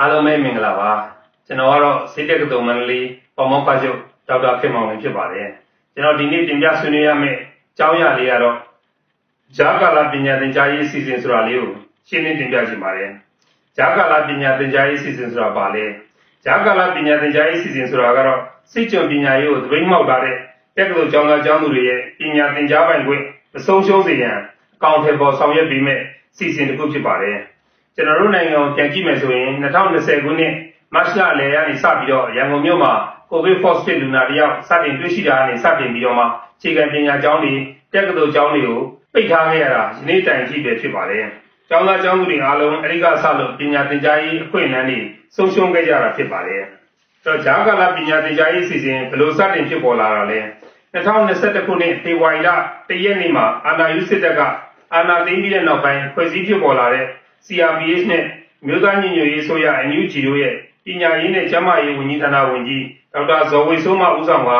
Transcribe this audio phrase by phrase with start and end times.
[0.00, 0.90] အားလုံးပဲမင်္ဂလာပါ
[1.46, 3.98] ကျွန်တော်ကတော့စိတ်တက်ကတုံမန္တလေးပေါ်မောက်ဖတ်ချုပ်
[4.28, 5.48] ဒေါက်တာခင်မောင်လင်းဖြစ်ပါတယ်
[5.94, 8.56] ကျွန်တော်ဒီနေ့တင်ပြဆွေးနွေးရမယ့်အကြောင်းအရာလေးကတော့
[9.56, 11.72] ဂျာကာလာပညာသင်ကြားရေးအစီအစဉ်ဆိုတာလေးကို
[12.08, 13.10] ရှင်းလင်းတင်ပြချင်ပါတယ်
[13.76, 15.84] ဂျာကာလာပညာသင်ကြားရေးအစီအစဉ်ဆိုတာဘာလဲ
[16.44, 18.40] ဂျာကာလာပညာသင်ကြားရေးအစီအစဉ်ဆိုတာကတော့
[18.72, 20.36] စိတ်ကြုံပညာရေးကိုသပိတ်မှောက်ထားတဲ့
[20.76, 23.22] တက္ကသိုလ်ကျောင်းသားကျောင်းသူတွေရဲ့ပညာသင်ကြားပိုင်ခွင့်
[23.54, 24.42] မဆုံးရှုံးစေရန်အ
[24.82, 26.02] ကောင့်ထဲပေါ်ဆောင်ရွက်ပေးမယ့်
[26.32, 27.38] အစီအစဉ်တစ်ခုဖြစ်ပါတယ်
[27.94, 30.54] ကျွန်တော်တို့နိုင်ငံကိုပြန်ကြည့်မယ်ဆိုရင်2020ခုနှစ်
[30.94, 32.92] မတ်လလယ်ကနေစပြီးတော့ရန်ကုန်မြို့မှာ
[33.30, 36.24] COVID positive လူနာတယောက်စတင်တွေ့ရှိတာကနေစတင်ပြီးတော့မှ
[36.62, 37.52] ခြေခံပညာကျောင်းတွေ
[37.94, 38.80] တက္ကသိုလ်ကျောင်းတွေကို
[39.12, 41.24] ပိတ်ထားခဲ့ရတာဒီနေ့တိုင်ကြည့်ပဲဖြစ်ပါတယ်။
[41.68, 44.98] ကျောင်းသားကျောင်းသူတွေအားလုံးအဲဒီကစလို့ပညာသင်ကြားရေးအခွင့်အလမ်းတွေ
[45.36, 46.62] ဆုံးရှုံးခဲ့ကြတာဖြစ်ပါတယ်။
[47.24, 50.40] အဲတော့ဂျာကာလာပညာသင်ကြားရေးအစီအစဉ်ဘယ်လိုစတင်ဖြစ်ပေါ်လာတာလဲ။
[50.94, 52.48] 2021ခုနှစ်ဖေဖော်ဝါရီလ
[52.88, 54.40] တရက်နေ့မှာအာဏာယူစစ်တပ်က
[54.94, 57.06] အာဏာသိမ်းပြီးတဲ့နောက်ပိုင်းဖွဲ့စည်းဖြစ်ပေါ်လာတဲ့
[57.46, 58.24] CRPH နဲ့
[58.66, 64.52] မြို့သားညီညွတ်ရေးဆိုရ NUG တို့ရဲ့ပညာရေးနဲ့ကျန်းမာရေးဝန်ကြီးဌာနဝန်ကြီးဒေါက်တာဇော်ဝေစိုးမဦးဆောင်က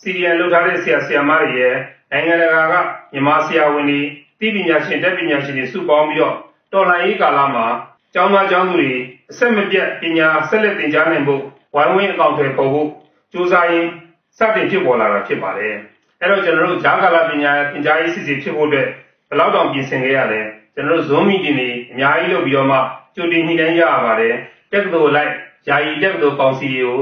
[0.00, 1.74] CDN လှုပ်ထားတဲ့ဆရာဆရာမတွေရဲ့
[2.10, 2.74] နိုင်ငံတကာက
[3.12, 4.00] မြန်မာဆရာဝန်တွေ
[4.40, 6.34] သိပညာရှင်တက်ပညာရှင်တွေစုပေါင်းပြီးတော့
[6.72, 7.66] တော်လှန်ရေးကာလမှာ
[8.14, 8.92] ကျောင်းသားကျောင်းသူတွေ
[9.30, 11.42] အဆက်မပြတ်ပညာဆက်လက်သင်ကြားနိုင်ဖို့
[11.74, 12.88] ဝိုင်းဝန်းအကောင့်တွေပေါ်ဖို့
[13.32, 13.90] စူးစမ်းရင်း
[14.38, 15.74] စတင်ဖြစ်ပေါ်လာတာဖြစ်ပါတယ်။
[16.20, 18.88] အဲ့တော့ကျွန်တော်တို့ဂျာကာလာပညာသင်ကြားရေးစီစဉ်ဖြစ်ဖို့အတွက်
[19.28, 20.40] ဘယ်လောက်တောင်ပြင်ဆင်ခဲ့ရလဲ
[20.74, 22.78] ကျွန်တော်တို့ Zoom meeting တွေအများကြီးလုပ်ပြီးတော့မှ
[23.14, 24.34] ကြိုတင်ညှိနှိုင်းရရပါတယ်။
[24.72, 25.32] တက္ကသိုလ်လိုက်
[25.68, 26.98] ယာယီတက္ကသိုလ်ကောင်စီတွေကို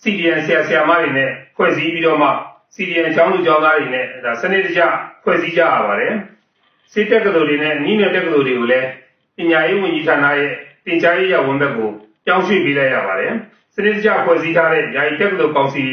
[0.00, 2.28] CDN ဆရာဆရာမတွေနဲ့ဖွဲ့စည်းပြီးတော့မှ
[2.74, 4.80] CDN ကျောင်းသူကျောင်းသားတွေနဲ့ဒါစနစ်တကျ
[5.22, 6.14] ဖွဲ့စည်းကြရပါတယ်။
[6.92, 8.88] စစ်တက္ကသိုလ်တွေနဲ့နှီးနယ်တက္ကသိုလ်တွေကိုလည်း
[9.36, 10.52] ပညာရေးဝန်ကြီးဌာနရဲ့
[10.86, 11.90] တင်ကြားရေးရဝန်ဘက်ကို
[12.26, 13.32] ပြောင်းရွှေ့ပေးလိုက်ရပါတယ်။
[13.74, 15.84] စနစ်တကျဖွဲ့စည်းထားတဲ့ယာယီတက္ကသိုလ်ကောင်စီ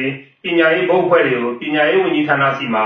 [0.43, 2.85] ပညာရေးဘုတ်ဖွဲ့တွေကိုပညာရေးဝန်ကြီးဌာနစီမှာ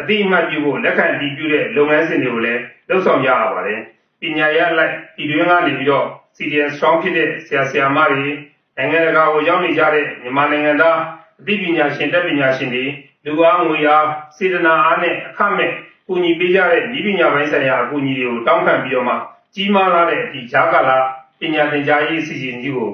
[0.00, 3.80] အတိအမှတ်ပြုဖို့လက်ခံတည်ပြုတဲ့လုပ်ငန်းစဉ်တွေကိုလည်းလှုပ်ဆောင်ကြရပါတယ်။
[4.20, 6.06] ပညာရေးလိုက်ဒီတွင်းကနေပြီးတော့
[6.36, 8.28] CDN strong ဖြစ်တဲ့ဆရာဆရာမတွေ
[8.76, 10.98] နိုင်ငံတကာကိုရောက်နေကြတဲ့မြန်မာနိုင်ငံသား
[11.40, 12.84] အသိပညာရှင်တက်ပညာရှင်တွေ
[13.24, 14.06] လူအားငွေအား
[14.36, 15.70] စေတနာအားနဲ့အခမဲ့
[16.06, 19.14] ကူညီပေးကြတဲ့ဤပညာပိုင်းဆိုင်ရာအကူအညီတွေကိုတောင်းခံပြီးတော့မှ
[19.54, 20.98] ကြီးမားလာတဲ့ဒီဂျာကာလာ
[21.40, 22.90] ပညာသင်ကြားရေးအစီအစဉ်ကြီးကို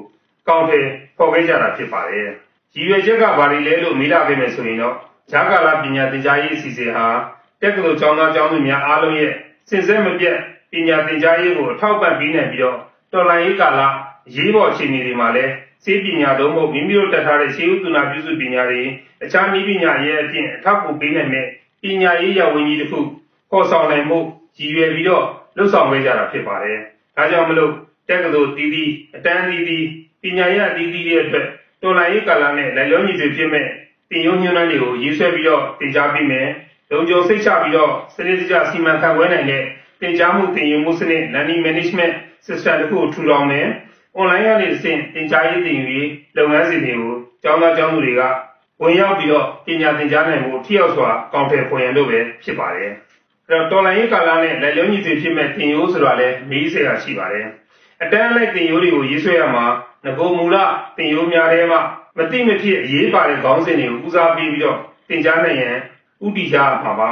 [0.48, 0.86] ကောင်းတယ်
[1.18, 2.28] ပေါ်ခဲ့ကြတာဖြစ်ပါတယ်။
[2.74, 4.96] ရည်ရွယ်ချက်ကဘာတွေလဲလို့မေးလာခဲ့မယ်ဆိုရင်တော့
[5.30, 7.06] ဂျာကာလာပညာသင်ကြားရေးအစီအစဉ်ဟာ
[7.62, 9.32] တက္ကသိုလ်ကျောင်းသားကျောင်းသူများအားလုံးရဲ့
[9.68, 10.36] စင်စစ်မပြတ်
[10.72, 12.78] ပညာသင်ကြားရေးကိုအထောက်ပံ့ပေးနိုင်ပြီးတော့
[13.12, 13.80] တော်လှန်ရေးကာလ
[14.36, 15.52] ရေးပေါ်အခြေအနေတွေမှာလည်း
[15.84, 18.82] စေပညာသုံးဖို့မိမိတို့တက်ထားတဲ့ရှေးဥတုနာပြုစုပညာတွေ
[19.24, 21.46] အခြားနည်းပညာရဲ့အပြင်အထောက်အကူပေးနိုင်တဲ့
[21.82, 23.00] ပညာရေးရဝန်ကြီးတစ်ခု
[23.50, 24.18] ခေါ်ဆောင်နိုင်မှု
[24.58, 25.24] ရည်ရွယ်ပြီးတော့
[25.56, 26.78] လှုပ်ဆောင်ခဲ့ကြတာဖြစ်ပါတယ်။
[27.16, 27.72] ဒါကြောင့်မလို့
[28.08, 29.84] တက္ကသိုလ်တီးတီးအတန်းတီးတီး
[30.22, 31.46] ပညာရေးတီးတီးရဲ့အတွက်
[31.82, 33.66] တော်လှန်ရေးကာလနဲ့လည်းလုံးညီတွေဖြစ်မဲ့
[34.10, 36.48] သင်ယုံညွှန်းတမ်းတွေကိုရေးဆွဲပြီးတော့သင်ကြားပေးမယ်။
[36.90, 39.62] လုံခြုံစိတ်ချပြီးတော့စနစ်တကျစီမံခန့်ခွဲနိုင်တဲ့
[40.00, 42.14] သင်ကြားမှုသင်ယူမှုစနစ် learning management
[42.46, 43.66] system တစ်ခုကိုထူထောင်မယ်။
[44.18, 48.22] online ကနေစင်သင်ကြားရေးသင်ယူရေးလုပ်ငန်းစဉ်တွေကိုကျောင်းသားကျောင်းသူတွေက
[48.82, 52.90] ဝင်ရောက်ပြီးတော့ပညာသင်ကြားနိုင်မှုထိရောက်စွာကောင်းထည်ဖော်ရန်လို့ပဲဖြစ်ပါတယ်။
[53.48, 57.46] အဲ့တော့တော်လိုင်းရေးကာလနဲ့လက်လျုံညီတွေဖြစ်မဲ့သင်ယူဆိုတာလည်းမေးစရာရှိပါတယ်။
[58.02, 59.64] အတန်းလိုက်သင်ယူတွေကိုရေးဆွဲရမှာ
[60.04, 60.56] ငကိုမူလ
[60.96, 61.80] သင်ယူများထဲမှာ
[62.18, 64.78] မတိမဖြစ်အရေးပါတဲ့ခေါင်းစဉ်တွေကိုဦးစားပေးပြီးတော့
[65.08, 65.76] တင်ကြားနိုင်ရန်
[66.24, 67.10] ဥတီရမှာပါ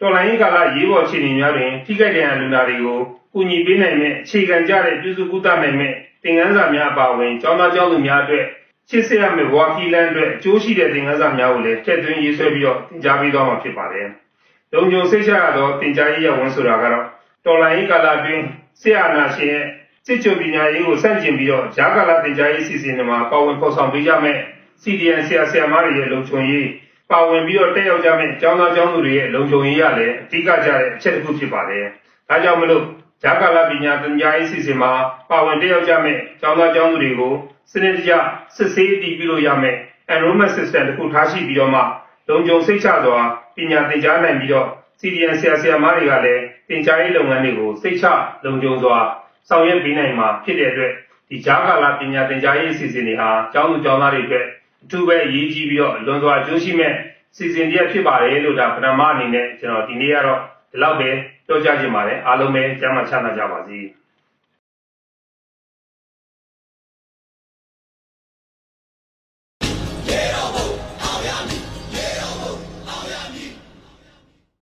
[0.00, 2.98] တော်လိုင်းရေးကာလရေးပေါ်အခြေအနေများတွင်ထိခိုက်တဲ့လူနာတွေကို
[3.32, 5.92] ကူညီပေးနိုင်တဲ့အခြေခံကြတဲ့ပြုစုကုသနိုင်တဲ့
[6.22, 8.44] သင်ခန်းစာများအပါအဝင်ကျောင်းသားကျောင်းသူများအတွက်
[8.88, 14.06] ရှင်းဆက်ရမယ့်ဝါကီလန်အတွက်အကျိုးရှိတဲ့သင်ခန်းစာများကိုလည်းထည့်သွင်းရေးဆွဲပြီးတော့သင်ကြားပေးသွားမှာဖြစ်ပါတယ်။
[14.72, 17.04] လုံခြုံစိတ်ချရသောသင်ကြားရေးရဝန်ဆိုတာကတော့
[17.44, 18.42] တော်လိုင်းရေးကာလအတွင်း
[18.80, 19.64] ဆရာနာရှင်ရဲ့
[20.10, 24.38] စစ်ချုပ်ပညာရေးကိုစန့်ကျင်ပြီးတော့ဂျာကာလာတင်ကြားရေးစီစဉ်တွေမှာပါဝင်ဖော်ဆောင်ပေးကြမယ်
[24.82, 26.68] CDN ဆရာဆရာမတွေရဲ့လုံခြုံရေး
[27.10, 31.84] ပါဝင်ပြီးတော့တက်ရောက်ကြမယ်ကျောင်းသားကျောင်းသူတွေရဲ့လုံခြုံရေးရလည်းအဓိကကြတဲ့အချက်တစ်ခုဖြစ်ပါတယ်။
[32.28, 32.84] ဒါကြောင့်မလို့
[33.22, 34.92] ဂျာကာလာပညာတင်ကြားရေးစီစဉ်မှာ
[35.30, 37.34] ပါဝင်တက်ရောက်ကြမယ်ကျောင်းသားကျောင်းသူတွေကို
[37.72, 38.12] စနစ်တကျ
[38.56, 39.76] စစ်ဆေးတည်ပြုလို့ရမယ်
[40.14, 41.80] enrollment system တစ်ခုထားရှိပြီးတော့မှ
[42.28, 43.20] လုံခြုံစိတ်ချစွာ
[43.56, 44.66] ပညာသင်ကြားနိုင်ပြီးတော့
[45.00, 48.06] CDN ဆရာဆရာမတွေကလည်းသင်ကြားရေးလုပ်ငန်းတွေကိုစိတ်ချ
[48.44, 48.98] လုံခြုံစွာ
[49.48, 50.92] ဆောင်ရွက်ပေးနိုင်မှာဖြစ်တဲ့အတွက်
[51.30, 54.44] ဒီဂျာကာလာပညာသင်ကြားရေးအစီအစဉ်တွေဟာကျောင်းသူကျောင်းသားတွေအတွက်
[54.82, 56.92] အထူးပဲအရေးကြီးပြီးတော့လွန်စွာအကျိုးရှိမဲ့
[57.36, 60.40] စီစဉ်တည်းဖြစ်ပါတယ်လို့ဒါပထမအနေနဲ့ကျွန်တော်ဒီနေ့ကတော့
[60.72, 61.10] ဒီလောက်ပဲ
[61.46, 63.78] ပြောကြားချင်ပါတယ်အားလုံးပဲကျမ်းမာချမ်းသာကြပါစေ။